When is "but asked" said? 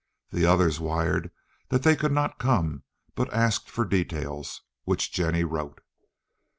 3.13-3.69